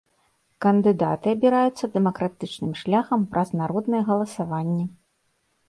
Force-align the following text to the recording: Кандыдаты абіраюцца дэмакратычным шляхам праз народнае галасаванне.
Кандыдаты 0.65 1.33
абіраюцца 1.37 1.85
дэмакратычным 1.99 2.73
шляхам 2.81 3.29
праз 3.35 3.49
народнае 3.63 4.01
галасаванне. 4.11 4.85